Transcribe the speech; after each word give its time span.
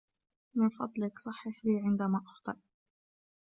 من 0.55 0.69
فضلك, 0.69 1.19
صحِح 1.19 1.47
لي, 1.65 1.79
عندما 1.83 2.21
أُخطيء. 2.27 2.63